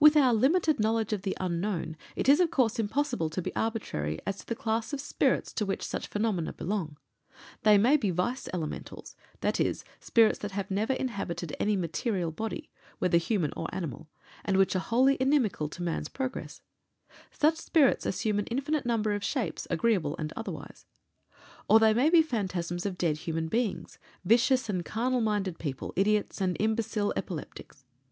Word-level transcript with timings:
With 0.00 0.16
our 0.16 0.34
limited 0.34 0.80
knowledge 0.80 1.12
of 1.12 1.22
the 1.22 1.36
Unknown 1.38 1.96
it 2.16 2.28
is, 2.28 2.40
of 2.40 2.50
course, 2.50 2.80
impossible 2.80 3.30
to 3.30 3.40
be 3.40 3.54
arbitrary 3.54 4.18
as 4.26 4.38
to 4.38 4.46
the 4.48 4.56
class 4.56 4.92
of 4.92 5.00
spirits 5.00 5.52
to 5.52 5.64
which 5.64 5.84
such 5.86 6.08
phenomena 6.08 6.52
belong. 6.52 6.96
They 7.62 7.78
may 7.78 7.96
be 7.96 8.10
Vice 8.10 8.48
Elementals, 8.52 9.14
i.e., 9.40 9.74
spirits 10.00 10.40
that 10.40 10.50
have 10.50 10.68
never 10.68 10.94
inhabited 10.94 11.54
any 11.60 11.76
material 11.76 12.32
body, 12.32 12.70
whether 12.98 13.18
human 13.18 13.52
or 13.56 13.72
animal, 13.72 14.08
and 14.44 14.56
which 14.56 14.74
are 14.74 14.80
wholly 14.80 15.16
inimical 15.20 15.68
to 15.68 15.82
man's 15.84 16.08
progress 16.08 16.60
such 17.30 17.54
spirits 17.56 18.04
assume 18.04 18.40
an 18.40 18.46
infinite 18.48 18.84
number 18.84 19.12
of 19.12 19.22
shapes, 19.22 19.68
agreeable 19.70 20.16
and 20.18 20.32
otherwise; 20.34 20.86
or 21.68 21.78
they 21.78 21.94
may 21.94 22.10
be 22.10 22.20
phantasms 22.20 22.84
of 22.84 22.98
dead 22.98 23.18
human 23.18 23.46
beings 23.46 24.00
vicious 24.24 24.68
and 24.68 24.84
carnal 24.84 25.20
minded 25.20 25.56
people, 25.60 25.92
idiots, 25.94 26.40
and 26.40 26.56
imbecile 26.58 27.12
epileptics. 27.16 27.84